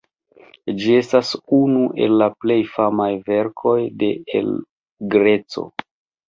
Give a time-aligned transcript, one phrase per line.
[0.83, 4.51] Ĝi estas unu el plej famaj verkoj de El
[5.15, 5.67] Greco.